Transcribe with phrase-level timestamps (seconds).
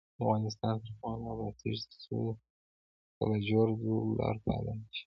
[0.21, 2.17] افغانستان تر هغو نه ابادیږي، ترڅو
[3.17, 4.99] د لاجوردو لار فعاله نشي.